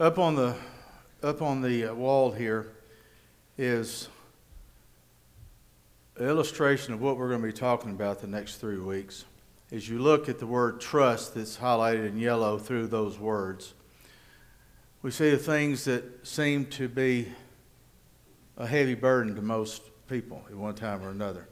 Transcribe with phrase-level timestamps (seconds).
[0.00, 0.56] Up on the
[1.22, 2.72] up on the uh, wall here
[3.56, 4.08] is
[6.16, 9.24] an illustration of what we're going to be talking about the next three weeks.
[9.70, 13.72] As you look at the word trust that's highlighted in yellow through those words,
[15.02, 17.28] we see the things that seem to be
[18.56, 21.46] a heavy burden to most people at one time or another.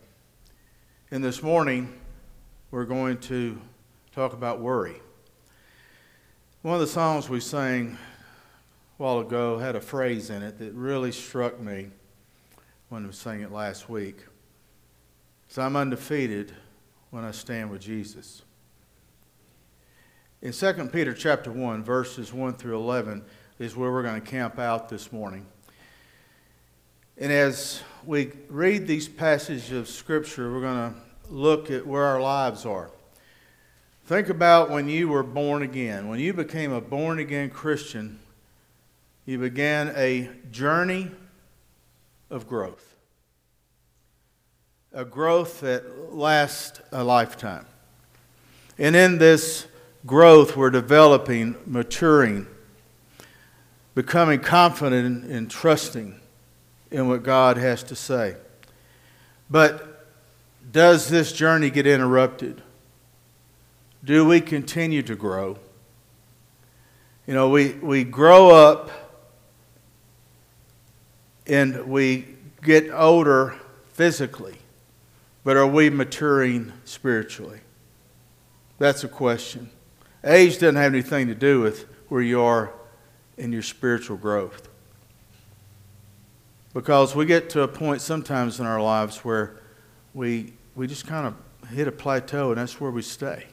[1.13, 1.93] And this morning,
[2.73, 3.63] we're going to
[4.13, 5.01] talk about worry.
[6.63, 7.99] One of the songs we sang
[9.03, 11.89] while ago had a phrase in it that really struck me
[12.89, 14.25] when I was saying it last week.
[15.49, 16.53] So I'm undefeated
[17.11, 18.43] when I stand with Jesus.
[20.41, 23.25] In 2 Peter chapter 1, verses 1 through 11
[23.59, 25.47] is where we're going to camp out this morning.
[27.19, 32.21] And as we read these passages of Scripture, we're going to look at where our
[32.21, 32.93] lives are.
[34.05, 36.07] Think about when you were born again.
[36.07, 38.21] When you became a born again Christian,
[39.25, 41.11] you began a journey
[42.31, 42.95] of growth.
[44.93, 47.67] A growth that lasts a lifetime.
[48.79, 49.67] And in this
[50.05, 52.47] growth, we're developing, maturing,
[53.95, 56.21] becoming confident and trusting
[56.91, 58.37] in what God has to say.
[59.49, 60.07] But
[60.71, 62.63] does this journey get interrupted?
[64.05, 65.59] Do we continue to grow?
[67.27, 68.91] You know, we, we grow up
[71.47, 72.27] and we
[72.63, 73.57] get older
[73.93, 74.57] physically,
[75.45, 77.61] but are we maturing spiritually?
[78.79, 79.71] That's a question.
[80.25, 82.73] Age doesn't have anything to do with where you are
[83.37, 84.69] in your spiritual growth.
[86.75, 89.61] Because we get to a point sometimes in our lives where
[90.15, 93.47] we, we just kind of hit a plateau and that's where we stay.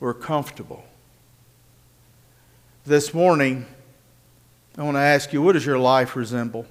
[0.00, 0.84] We're comfortable.
[2.84, 3.66] This morning,
[4.78, 6.64] I want to ask you what does your life resemble?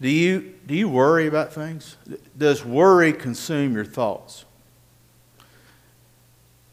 [0.00, 1.96] Do you, do you worry about things?
[2.36, 4.44] Does worry consume your thoughts?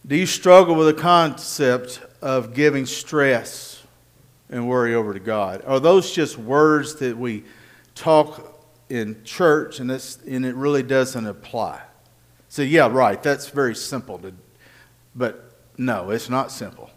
[0.06, 3.81] Do you struggle with the concept of giving stress
[4.50, 5.63] and worry over to God?
[5.66, 7.46] Are those just words that we
[7.96, 11.81] talk in church and, and it really doesn't apply?
[12.50, 14.34] So, yeah, right, that's very simple, to,
[15.16, 16.91] but no, it's not simple.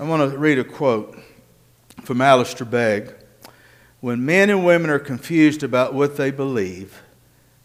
[0.00, 1.18] I want to read a quote
[2.04, 3.14] from Alistair Begg.
[4.00, 7.02] When men and women are confused about what they believe,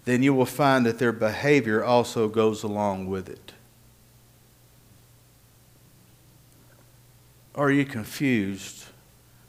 [0.06, 3.54] then you will find that their behavior also goes along with it.
[7.54, 8.86] Are you confused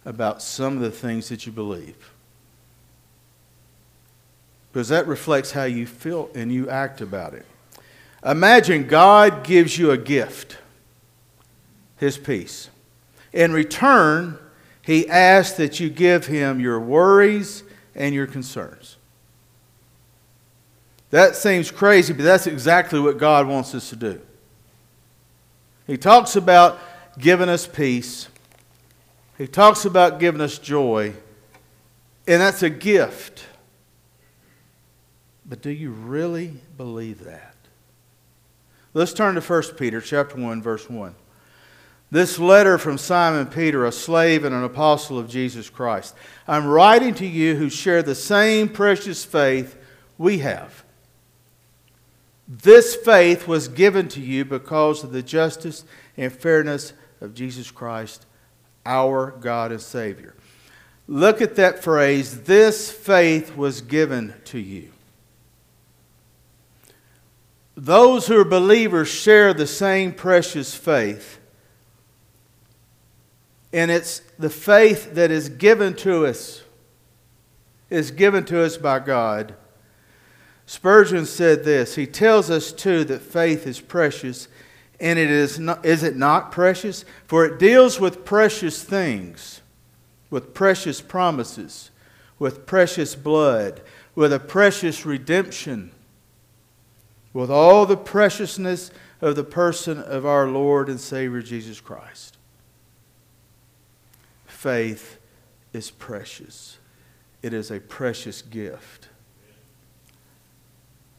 [0.04, 2.12] about some of the things that you believe?
[4.70, 7.46] Because that reflects how you feel and you act about it.
[8.22, 10.58] Imagine God gives you a gift,
[11.96, 12.68] His peace.
[13.34, 14.38] In return,
[14.80, 17.64] he asks that you give him your worries
[17.94, 18.96] and your concerns.
[21.10, 24.20] That seems crazy, but that's exactly what God wants us to do.
[25.86, 26.78] He talks about
[27.18, 28.28] giving us peace,
[29.36, 31.12] he talks about giving us joy,
[32.28, 33.46] and that's a gift.
[35.44, 37.54] But do you really believe that?
[38.94, 41.14] Let's turn to 1 Peter chapter 1 verse 1.
[42.14, 46.14] This letter from Simon Peter, a slave and an apostle of Jesus Christ.
[46.46, 49.76] I'm writing to you who share the same precious faith
[50.16, 50.84] we have.
[52.46, 55.84] This faith was given to you because of the justice
[56.16, 58.26] and fairness of Jesus Christ,
[58.86, 60.36] our God and Savior.
[61.08, 64.92] Look at that phrase this faith was given to you.
[67.76, 71.40] Those who are believers share the same precious faith
[73.74, 76.62] and it's the faith that is given to us,
[77.90, 79.56] is given to us by God.
[80.64, 81.96] Spurgeon said this.
[81.96, 84.46] He tells us too that faith is precious,
[85.00, 87.04] and it is not, is it not precious?
[87.26, 89.60] For it deals with precious things,
[90.30, 91.90] with precious promises,
[92.38, 93.82] with precious blood,
[94.14, 95.90] with a precious redemption,
[97.32, 102.34] with all the preciousness of the person of our Lord and Savior Jesus Christ
[104.64, 105.18] faith
[105.74, 106.78] is precious.
[107.42, 109.10] It is a precious gift.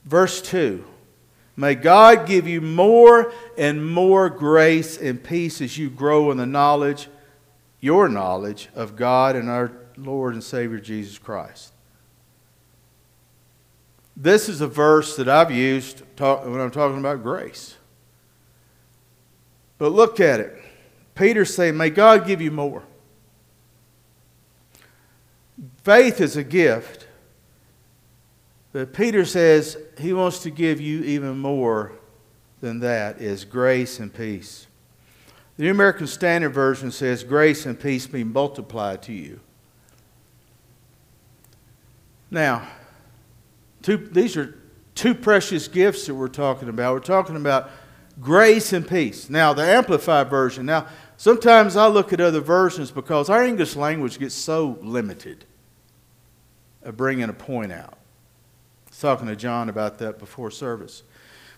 [0.04, 0.84] Verse 2
[1.56, 6.48] May God give you more and more grace and peace as you grow in the
[6.48, 7.08] knowledge,
[7.82, 11.72] your knowledge of God and our Lord and Savior Jesus Christ.
[14.18, 17.78] This is a verse that I've used talk, when I'm talking about grace.
[19.78, 20.60] But look at it.
[21.14, 22.82] Peter saying, May God give you more.
[25.84, 27.08] Faith is a gift.
[28.74, 31.94] But Peter says he wants to give you even more
[32.60, 34.68] than that is grace and peace.
[35.56, 39.40] The New American Standard Version says grace and peace be multiplied to you.
[42.30, 42.68] Now,
[43.82, 44.58] two, these are
[44.94, 46.94] two precious gifts that we're talking about.
[46.94, 47.70] We're talking about
[48.20, 49.30] grace and peace.
[49.30, 50.66] Now, the Amplified Version.
[50.66, 50.88] Now,
[51.18, 55.46] sometimes I look at other versions because our English language gets so limited
[56.84, 57.94] of bringing a point out.
[58.88, 61.04] I was talking to John about that before service.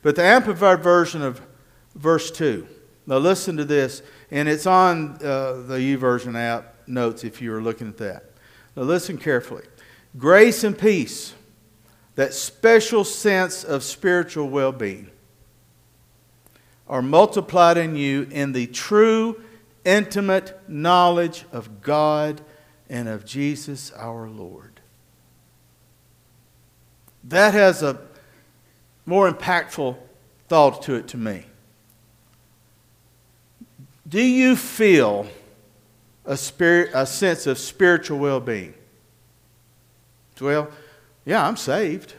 [0.02, 1.42] But the Amplified Version of
[1.96, 2.68] verse 2.
[3.06, 4.02] Now, listen to this,
[4.32, 8.32] and it's on uh, the YouVersion app notes if you were looking at that.
[8.76, 9.64] Now, listen carefully.
[10.18, 11.34] Grace and peace,
[12.16, 15.10] that special sense of spiritual well being,
[16.90, 19.42] are multiplied in you in the true,
[19.88, 22.42] intimate knowledge of God
[22.90, 24.82] and of Jesus our Lord.
[27.24, 28.00] That has a
[29.06, 29.98] more impactful
[30.50, 31.46] thought to it to me.
[34.08, 35.28] Do you feel
[36.26, 38.74] a, spirit, a sense of spiritual well being?
[40.40, 40.70] Well,
[41.26, 42.14] yeah, I'm saved.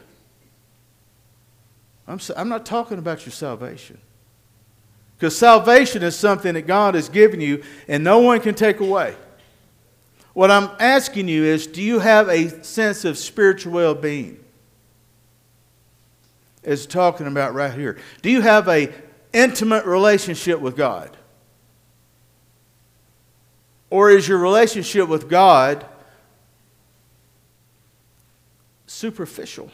[2.07, 3.99] I'm, I'm not talking about your salvation.
[5.19, 9.15] Because salvation is something that God has given you and no one can take away.
[10.33, 14.43] What I'm asking you is do you have a sense of spiritual well being?
[16.63, 17.97] Is talking about right here.
[18.21, 18.91] Do you have a
[19.33, 21.15] intimate relationship with God?
[23.91, 25.85] Or is your relationship with God
[28.89, 29.71] superficial.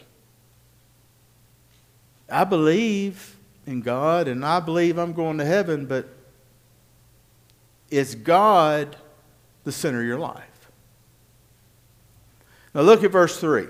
[2.30, 3.35] I believe
[3.66, 6.08] in God and I believe I'm going to heaven, but
[7.90, 8.96] is God
[9.64, 10.44] the center of your life?
[12.74, 13.68] Now look at verse 3.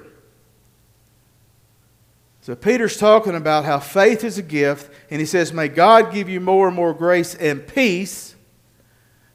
[2.41, 6.29] So Peter's talking about how faith is a gift, and he says, May God give
[6.29, 8.35] you more and more grace and peace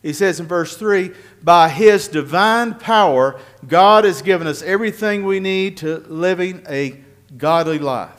[0.03, 1.12] he says in verse 3
[1.43, 7.01] By his divine power, God has given us everything we need to living a
[7.37, 8.17] godly life.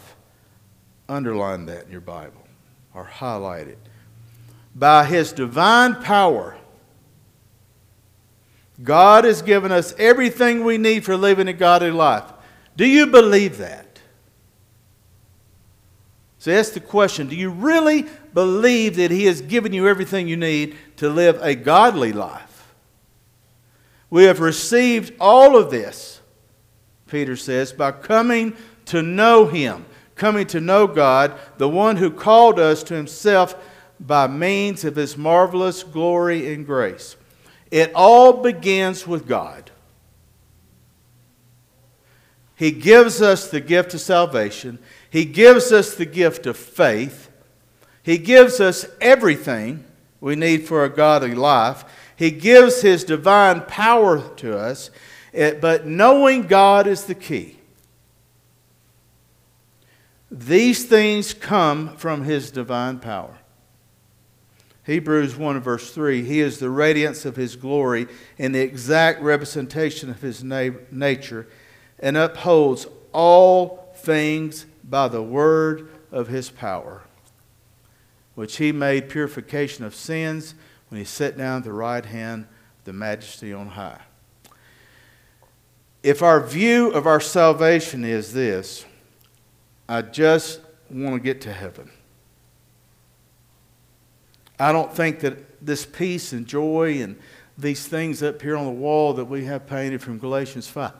[1.12, 2.48] Underline that in your Bible
[2.94, 3.80] or highlight it.
[4.74, 6.58] By his divine power,
[8.82, 12.32] God has given us everything we need for living a godly life.
[12.76, 14.00] Do you believe that?
[16.40, 17.28] So that's the question.
[17.28, 21.56] Do you really believe that He has given you everything you need to live a
[21.56, 22.74] godly life.
[24.10, 26.22] We have received all of this,
[27.08, 28.56] Peter says, by coming
[28.86, 29.86] to know Him,
[30.22, 33.56] coming to know God, the one who called us to Himself
[34.00, 37.16] by means of His marvelous glory and grace.
[37.72, 39.72] It all begins with God.
[42.56, 44.78] He gives us the gift of salvation.
[45.10, 47.32] He gives us the gift of faith.
[48.04, 49.84] He gives us everything
[50.20, 51.84] we need for a godly life.
[52.16, 54.92] He gives His divine power to us,
[55.34, 57.58] but knowing God is the key.
[60.32, 63.38] These things come from His divine power.
[64.86, 68.08] Hebrews 1 verse 3 He is the radiance of His glory
[68.40, 71.48] and the exact representation of His na- nature
[72.00, 77.04] and upholds all things by the word of His power
[78.36, 80.56] which he made purification of sins
[80.90, 82.44] when he sat down at the right hand
[82.80, 84.02] of the majesty on high.
[86.04, 88.86] If our view of our salvation is this,
[89.92, 91.92] I just want to get to heaven.
[94.58, 97.20] I don't think that this peace and joy and
[97.58, 100.94] these things up here on the wall that we have painted from Galatians 5,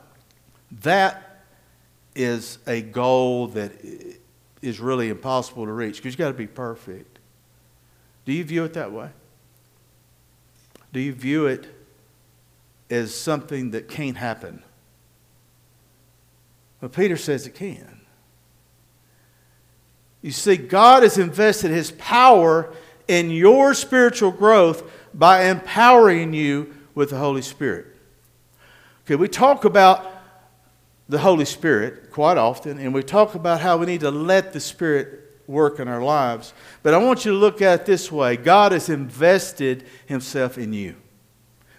[0.82, 1.46] that
[2.14, 3.72] is a goal that
[4.60, 7.18] is really impossible to reach because you've got to be perfect.
[8.26, 9.08] Do you view it that way?
[10.92, 11.66] Do you view it
[12.90, 14.62] as something that can't happen?
[16.82, 18.01] Well, Peter says it can.
[20.22, 22.72] You see, God has invested His power
[23.08, 27.86] in your spiritual growth by empowering you with the Holy Spirit.
[29.04, 30.08] Okay, we talk about
[31.08, 34.60] the Holy Spirit quite often, and we talk about how we need to let the
[34.60, 36.54] Spirit work in our lives.
[36.82, 40.72] But I want you to look at it this way God has invested Himself in
[40.72, 40.94] you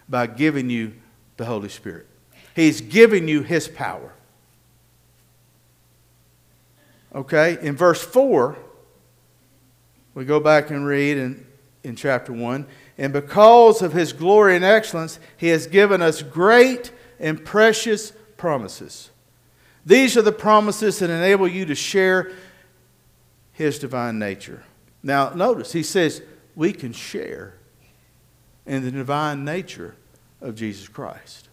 [0.10, 0.94] by giving you
[1.38, 2.08] the Holy Spirit,
[2.56, 4.14] He's given you His power.
[7.16, 8.58] Okay, in verse 4,
[10.16, 11.46] we go back and read, and
[11.84, 12.66] in chapter 1.
[12.98, 19.12] And because of his glory and excellence, he has given us great and precious promises.
[19.86, 22.32] These are the promises that enable you to share
[23.52, 24.64] his divine nature.
[25.02, 26.22] Now, notice, he says
[26.56, 27.56] we can share
[28.66, 29.96] in the divine nature
[30.40, 31.50] of Jesus Christ.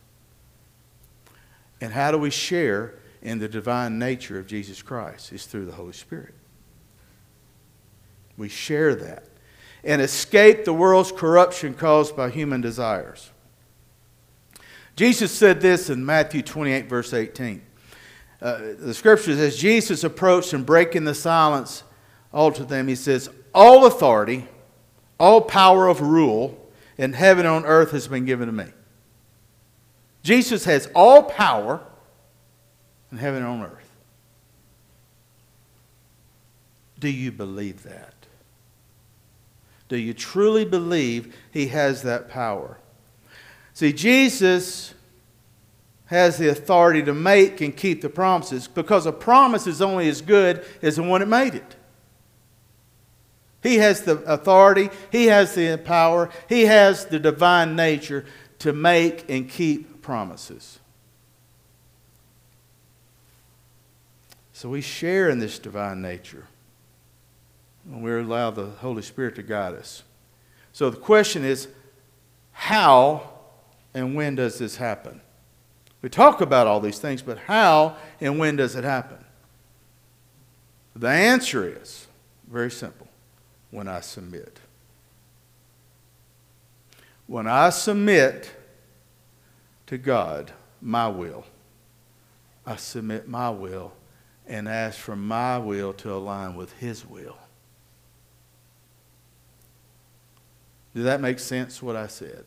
[1.81, 5.33] And how do we share in the divine nature of Jesus Christ?
[5.33, 6.35] is through the Holy Spirit.
[8.37, 9.25] We share that
[9.85, 13.31] and escape the world's corruption caused by human desires.
[14.97, 17.63] Jesus said this in Matthew 28, verse 18.
[18.43, 21.83] Uh, the scripture says, Jesus approached and breaking the silence
[22.33, 24.47] all to them, he says, All authority,
[25.19, 26.57] all power of rule
[26.97, 28.67] in heaven and on earth has been given to me.
[30.23, 31.81] Jesus has all power
[33.13, 33.91] in heaven and on earth.
[36.99, 38.15] Do you believe that?
[39.89, 42.79] Do you truly believe he has that power?
[43.73, 44.95] See, Jesus
[46.11, 50.21] has the authority to make and keep the promises because a promise is only as
[50.21, 51.77] good as the one that made it.
[53.63, 58.25] He has the authority, he has the power, he has the divine nature
[58.59, 60.80] to make and keep promises.
[64.61, 66.47] So we share in this divine nature
[67.87, 70.03] And we allow the Holy Spirit to guide us.
[70.75, 71.69] So the question is
[72.53, 73.31] how
[73.95, 75.23] and when does this happen?
[76.03, 79.25] We talk about all these things, but how and when does it happen?
[80.95, 82.07] The answer is
[82.47, 83.09] very simple
[83.71, 84.59] when I submit.
[87.27, 88.53] When I submit
[89.87, 90.53] to God,
[90.83, 91.47] my will,
[92.67, 93.95] I submit my will
[94.51, 97.39] and ask for my will to align with His will.
[100.93, 102.45] Does that make sense, what I said?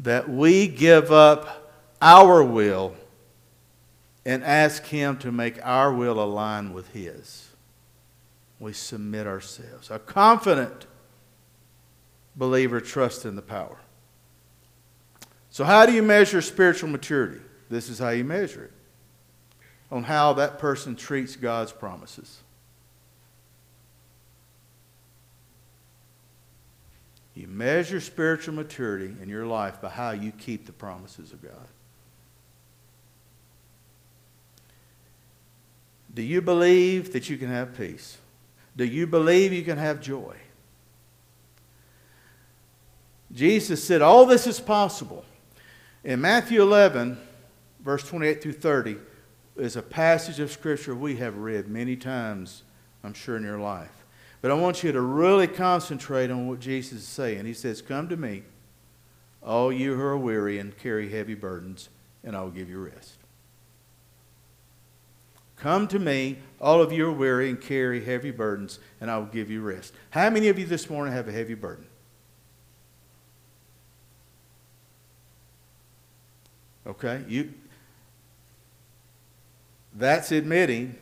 [0.00, 2.94] That we give up our will
[4.26, 7.48] and ask Him to make our will align with His.
[8.60, 9.90] We submit ourselves.
[9.90, 10.86] A confident
[12.36, 13.78] believer trusts in the power.
[15.48, 17.40] So, how do you measure spiritual maturity?
[17.70, 18.72] This is how you measure it
[19.90, 22.38] on how that person treats God's promises.
[27.34, 31.68] You measure spiritual maturity in your life by how you keep the promises of God.
[36.12, 38.18] Do you believe that you can have peace?
[38.76, 40.34] Do you believe you can have joy?
[43.32, 45.24] Jesus said, All this is possible.
[46.02, 47.18] In Matthew 11,
[47.84, 48.96] verse 28 through 30,
[49.58, 52.62] is a passage of Scripture we have read many times,
[53.02, 54.04] I'm sure, in your life.
[54.40, 57.44] But I want you to really concentrate on what Jesus is saying.
[57.44, 58.44] He says, Come to me,
[59.42, 61.88] all you who are weary and carry heavy burdens,
[62.22, 63.18] and I will give you rest.
[65.56, 69.26] Come to me, all of you are weary and carry heavy burdens, and I will
[69.26, 69.92] give you rest.
[70.10, 71.86] How many of you this morning have a heavy burden?
[76.86, 77.52] Okay, you
[79.98, 80.96] that's admitting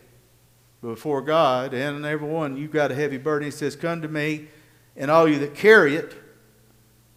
[0.80, 3.46] before God and everyone, you've got a heavy burden.
[3.46, 4.48] He says, Come to me,
[4.96, 6.14] and all you that carry it,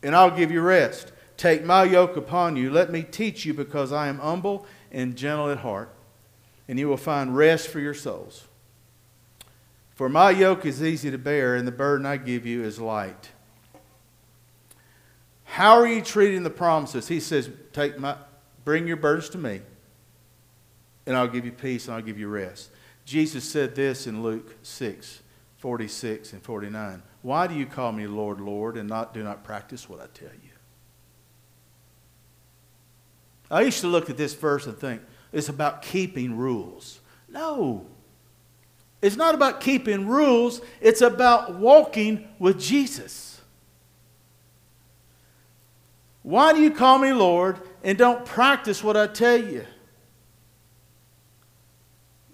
[0.04, 1.12] and I'll give you rest.
[1.38, 2.70] Take my yoke upon you.
[2.70, 5.94] Let me teach you, because I am humble and gentle at heart,
[6.68, 8.48] and you will find rest for your souls.
[9.96, 13.32] For my yoke is easy to bear, and the burden I give you is light.
[15.44, 17.08] How are you treating the promises?
[17.08, 18.16] He says, Take my,
[18.66, 19.62] bring your burdens to me,
[21.06, 22.72] and I'll give you peace, and I'll give you rest.
[23.06, 25.24] Jesus said this in Luke 6
[25.58, 27.02] 46 and 49.
[27.22, 30.30] Why do you call me Lord, Lord, and not, do not practice what I tell
[30.30, 30.50] you?
[33.52, 35.02] I used to look at this verse and think
[35.34, 37.00] it's about keeping rules.
[37.28, 37.86] No.
[39.02, 43.42] It's not about keeping rules, it's about walking with Jesus.
[46.22, 49.66] Why do you call me Lord and don't practice what I tell you?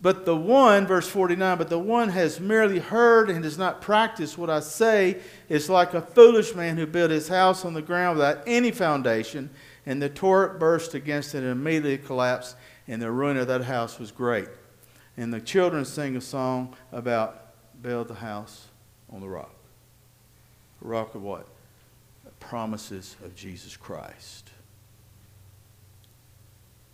[0.06, 4.38] But the one, verse 49, but the one has merely heard and does not practice
[4.38, 5.18] what I say
[5.50, 9.50] is like a foolish man who built his house on the ground without any foundation,
[9.84, 12.56] and the torrent burst against it and immediately collapsed,
[12.88, 14.48] and the ruin of that house was great.
[15.18, 17.42] And the children sing a song about
[17.82, 18.68] build the house
[19.12, 19.56] on the rock.
[20.82, 21.48] Rock of what?
[22.26, 24.52] The promises of Jesus Christ.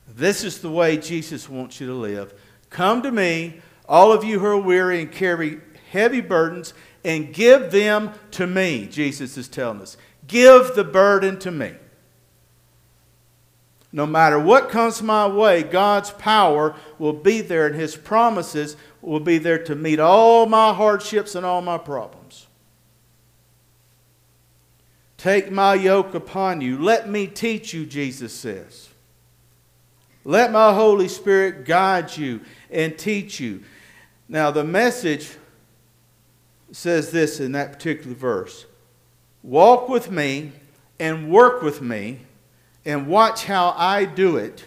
[0.07, 2.33] This is the way Jesus wants you to live
[2.71, 5.59] Come to me, all of you who are weary and carry
[5.91, 6.73] heavy burdens
[7.03, 8.87] and give them to me.
[8.87, 9.97] Jesus is telling us.
[10.25, 11.73] Give the burden to me.
[13.91, 19.19] No matter what comes my way, God's power will be there and His promises will
[19.19, 22.47] be there to meet all my hardships and all my problems.
[25.17, 26.81] Take my yoke upon you.
[26.81, 28.89] Let me teach you, Jesus says.
[30.23, 33.63] Let my Holy Spirit guide you and teach you.
[34.29, 35.35] Now, the message
[36.71, 38.65] says this in that particular verse
[39.43, 40.51] Walk with me
[40.99, 42.19] and work with me
[42.85, 44.65] and watch how I do it.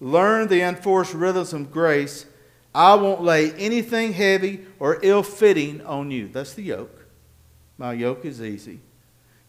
[0.00, 2.26] Learn the enforced rhythms of grace.
[2.74, 6.28] I won't lay anything heavy or ill fitting on you.
[6.28, 7.06] That's the yoke.
[7.78, 8.80] My yoke is easy.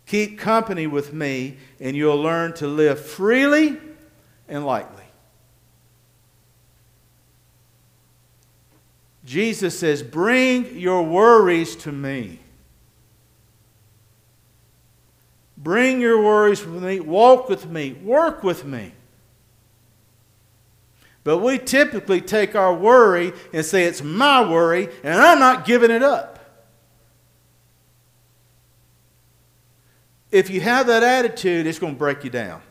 [0.05, 3.77] Keep company with me, and you'll learn to live freely
[4.47, 4.96] and lightly.
[9.27, 12.39] Jesus says, Bring your worries to me.
[15.57, 17.01] Bring your worries with me.
[17.01, 17.91] Walk with me.
[17.91, 18.93] Work with me.
[21.25, 25.91] But we typically take our worry and say, It's my worry, and I'm not giving
[25.91, 26.39] it up.
[30.31, 32.61] If you have that attitude, it's going to break you down.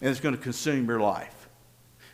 [0.00, 1.33] And it's going to consume your life.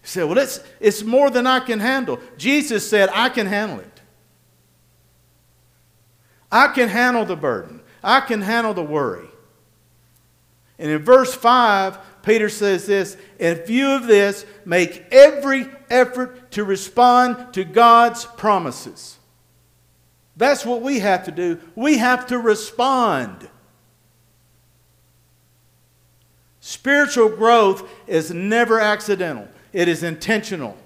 [0.02, 2.18] You say, well, it's, it's more than I can handle.
[2.36, 4.00] Jesus said, I can handle it.
[6.50, 7.80] I can handle the burden.
[8.02, 9.28] I can handle the worry.
[10.78, 16.64] And in verse 5, Peter says this In view of this, make every effort to
[16.64, 19.18] respond to God's promises.
[20.36, 21.60] That's what we have to do.
[21.74, 23.48] We have to respond.
[26.60, 30.76] Spiritual growth is never accidental it is intentional.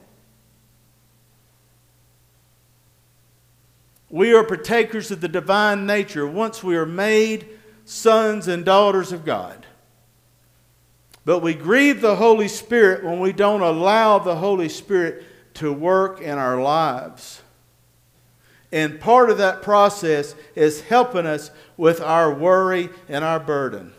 [4.11, 7.49] We are partakers of the divine nature once we are made
[7.85, 9.67] sons and daughters of God.
[11.25, 16.21] But we grieve the Holy Spirit when we don't allow the Holy Spirit to work
[16.21, 17.43] in our lives.
[18.71, 23.93] And part of that process is helping us with our worry and our burden.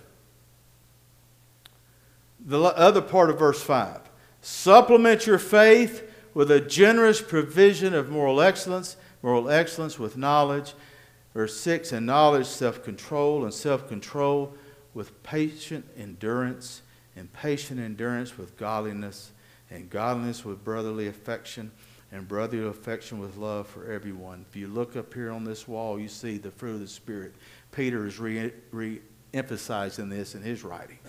[2.45, 4.04] The other part of verse 5
[4.45, 10.75] Supplement your faith with a generous provision of moral excellence, moral excellence with knowledge.
[11.33, 14.53] Verse 6 and knowledge, self control, and self control
[14.93, 16.83] with patient endurance,
[17.15, 19.31] and patient endurance with godliness,
[19.71, 21.71] and godliness with brotherly affection,
[22.11, 24.45] and brotherly affection with love for everyone.
[24.47, 27.33] If you look up here on this wall, you see the fruit of the Spirit.
[27.71, 29.01] Peter is re, re
[29.33, 30.99] emphasizing this in his writing.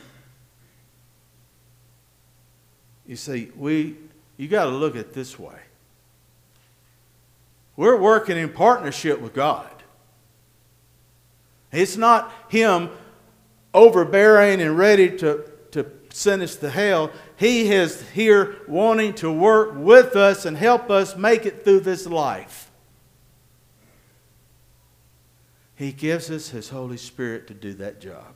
[3.06, 3.96] You see, we
[4.36, 5.58] you got to look at this way.
[7.76, 9.70] We're working in partnership with God.
[11.72, 12.90] It's not Him
[13.74, 17.10] overbearing and ready to, to send us to hell.
[17.36, 22.06] He is here wanting to work with us and help us make it through this
[22.06, 22.70] life.
[25.74, 28.32] He gives us His Holy Spirit to do that job,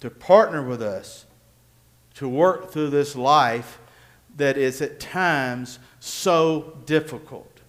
[0.00, 1.24] to partner with us
[2.18, 3.78] to work through this life
[4.36, 7.60] that is at times so difficult.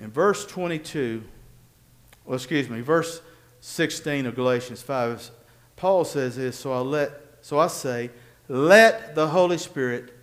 [0.00, 1.24] In verse 22,
[2.24, 3.20] well, excuse me, verse
[3.60, 5.30] 16 of Galatians 5,
[5.74, 8.10] Paul says this, so I let so I say,
[8.48, 10.14] let the Holy Spirit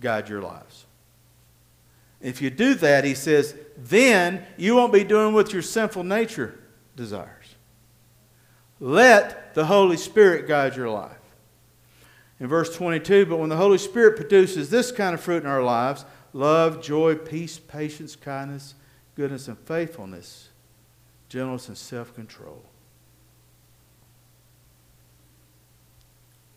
[0.00, 0.84] guide your lives.
[2.20, 6.58] If you do that, he says, then you won't be doing what your sinful nature
[6.94, 7.37] desires.
[8.80, 11.16] Let the Holy Spirit guide your life.
[12.40, 15.62] In verse 22, but when the Holy Spirit produces this kind of fruit in our
[15.62, 18.74] lives love, joy, peace, patience, kindness,
[19.16, 20.50] goodness, and faithfulness,
[21.28, 22.62] gentleness, and self control.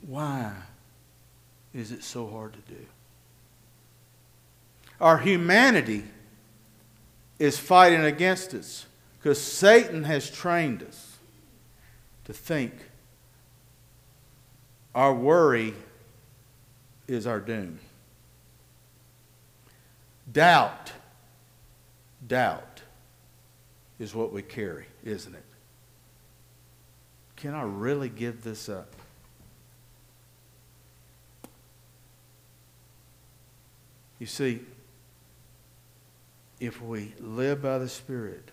[0.06, 0.54] Why
[1.74, 2.86] is it so hard to do?
[5.00, 6.04] Our humanity
[7.40, 8.86] is fighting against us
[9.18, 11.11] because Satan has trained us
[12.32, 12.72] to think
[14.96, 15.74] our worry
[17.06, 17.78] is our doom.
[20.32, 20.94] Doubt,
[22.26, 22.84] doubt
[24.00, 25.44] is what we carry, isn't it?
[27.36, 28.96] Can I really give this up?
[34.20, 34.62] You see,
[36.62, 38.52] if we live by the Spirit,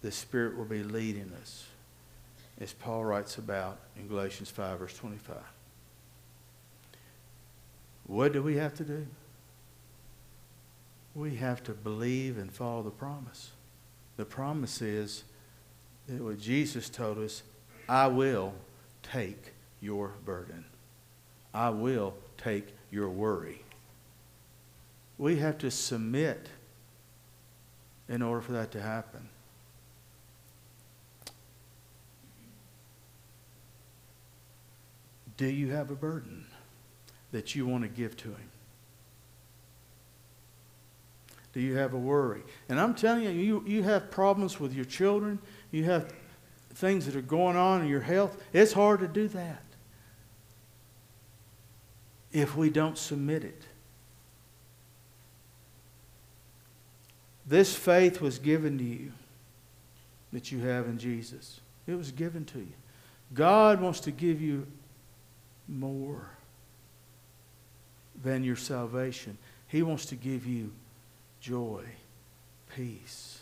[0.00, 1.66] the Spirit will be leading us
[2.60, 5.36] as Paul writes about in Galatians 5, verse 25.
[8.06, 9.06] What do we have to do?
[11.14, 13.50] We have to believe and follow the promise.
[14.16, 15.24] The promise is
[16.08, 17.42] that what Jesus told us,
[17.88, 18.54] I will
[19.02, 20.64] take your burden.
[21.52, 23.62] I will take your worry.
[25.18, 26.48] We have to submit
[28.08, 29.28] in order for that to happen.
[35.36, 36.46] Do you have a burden
[37.32, 38.50] that you want to give to Him?
[41.52, 42.42] Do you have a worry?
[42.68, 45.38] And I'm telling you, you, you have problems with your children,
[45.70, 46.12] you have
[46.74, 48.42] things that are going on in your health.
[48.52, 49.62] It's hard to do that
[52.32, 53.62] if we don't submit it.
[57.46, 59.12] This faith was given to you
[60.32, 61.60] that you have in Jesus.
[61.86, 62.72] It was given to you.
[63.34, 64.66] God wants to give you
[65.72, 66.28] more
[68.22, 69.38] than your salvation.
[69.68, 70.72] He wants to give you
[71.40, 71.84] joy,
[72.74, 73.40] peace.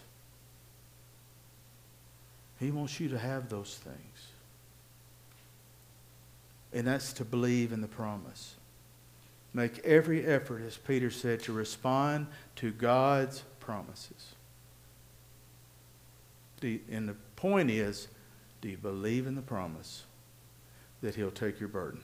[2.59, 3.97] He wants you to have those things.
[6.73, 8.55] And that's to believe in the promise.
[9.53, 14.35] Make every effort, as Peter said, to respond to God's promises.
[16.63, 18.07] and the point is,
[18.61, 20.05] do you believe in the promise
[21.01, 22.03] that He'll take your burden?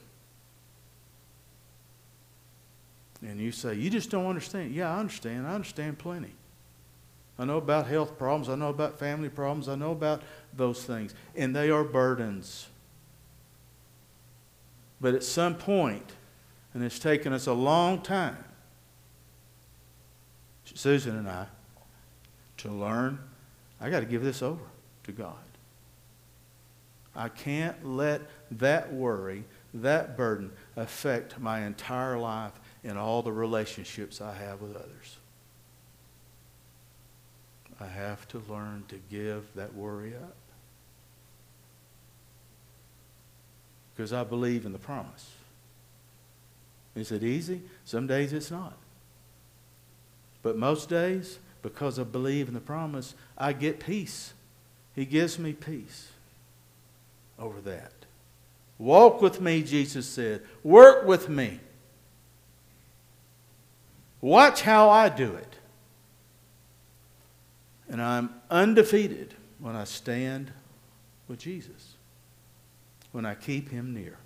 [3.22, 4.74] And you say, You just don't understand.
[4.74, 5.46] Yeah, I understand.
[5.46, 6.32] I understand plenty.
[7.38, 8.48] I know about health problems.
[8.48, 9.68] I know about family problems.
[9.68, 10.22] I know about
[10.54, 11.14] those things.
[11.34, 12.68] And they are burdens.
[15.00, 16.12] But at some point,
[16.72, 18.42] and it's taken us a long time,
[20.74, 21.46] Susan and I,
[22.58, 23.18] to learn
[23.80, 24.64] I got to give this over
[25.04, 25.34] to God.
[27.14, 32.52] I can't let that worry, that burden affect my entire life
[32.86, 35.16] in all the relationships I have with others.
[37.80, 40.36] I have to learn to give that worry up.
[43.94, 45.32] Because I believe in the promise.
[46.94, 47.60] Is it easy?
[47.84, 48.74] Some days it's not.
[50.44, 54.32] But most days, because I believe in the promise, I get peace.
[54.94, 56.12] He gives me peace
[57.36, 57.92] over that.
[58.78, 60.42] Walk with me, Jesus said.
[60.62, 61.58] Work with me.
[64.26, 65.54] Watch how I do it.
[67.88, 70.50] And I'm undefeated when I stand
[71.28, 71.94] with Jesus,
[73.12, 74.18] when I keep him near.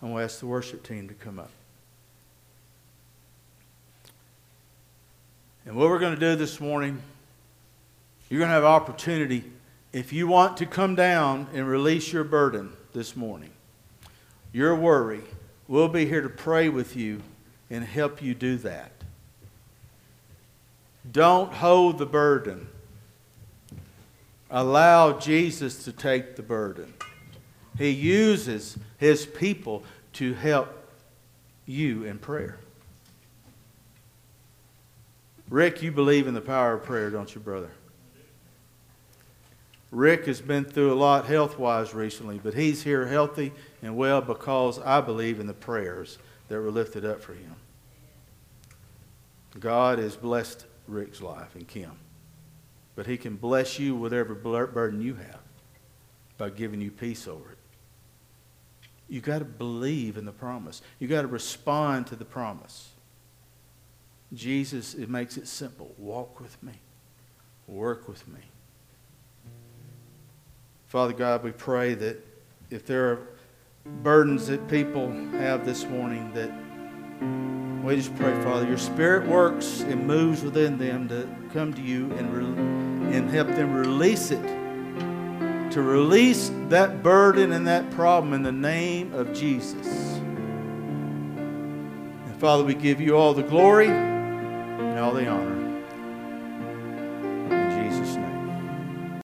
[0.00, 1.50] I'm going to ask the worship team to come up.
[5.64, 7.02] And what we're going to do this morning,
[8.30, 9.42] you're going to have opportunity
[9.92, 13.50] if you want to come down and release your burden this morning,
[14.52, 15.22] your worry,
[15.66, 17.22] we'll be here to pray with you
[17.68, 18.92] and help you do that.
[21.12, 22.68] Don't hold the burden.
[24.50, 26.94] Allow Jesus to take the burden.
[27.78, 29.82] He uses his people
[30.14, 30.68] to help
[31.66, 32.58] you in prayer.
[35.48, 37.70] Rick, you believe in the power of prayer, don't you, brother?
[39.92, 44.20] Rick has been through a lot health wise recently, but he's here healthy and well
[44.20, 47.54] because I believe in the prayers that were lifted up for him.
[49.60, 51.92] God has blessed Rick's life and Kim.
[52.94, 55.40] But he can bless you with every burden you have
[56.38, 57.58] by giving you peace over it.
[59.08, 60.82] You got to believe in the promise.
[60.98, 62.90] You got to respond to the promise.
[64.32, 65.94] Jesus, it makes it simple.
[65.98, 66.72] Walk with me.
[67.66, 68.40] Work with me.
[70.86, 72.24] Father God, we pray that
[72.70, 73.28] if there are
[74.02, 76.50] burdens that people have this morning that
[77.20, 82.12] we just pray, Father, your Spirit works and moves within them to come to you
[82.14, 84.42] and, re- and help them release it.
[85.72, 89.86] To release that burden and that problem in the name of Jesus.
[92.26, 95.55] And Father, we give you all the glory and all the honor.